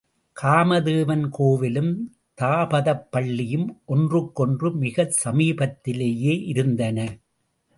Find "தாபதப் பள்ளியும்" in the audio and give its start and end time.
2.41-3.67